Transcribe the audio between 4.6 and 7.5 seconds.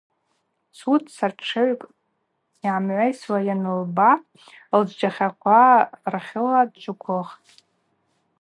лджвджвахьаква рахьыла дджвыквылхтӏ.